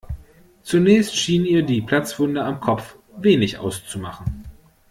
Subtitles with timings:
[0.63, 4.45] Zunächst schien ihr die Platzwunde am Kopf wenig auszumachen.